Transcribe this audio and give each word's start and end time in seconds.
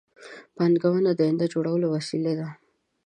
پانګونه 0.55 1.11
د 1.15 1.19
آینده 1.27 1.45
د 1.47 1.51
جوړولو 1.53 1.85
وسیله 1.95 2.33
ده 2.39 2.47